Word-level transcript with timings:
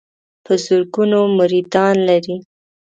په 0.45 0.53
زرګونو 0.65 1.19
مریدان 1.37 1.95
لري. 2.09 2.37